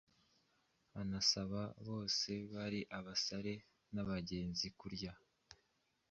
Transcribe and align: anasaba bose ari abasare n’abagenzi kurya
anasaba 1.01 1.61
bose 1.87 2.31
ari 2.65 2.79
abasare 2.97 3.53
n’abagenzi 3.93 4.67
kurya 4.79 5.11